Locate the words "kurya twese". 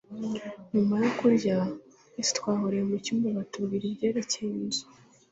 1.19-2.31